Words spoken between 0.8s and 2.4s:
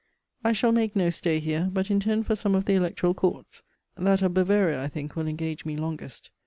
no stay here; but intend for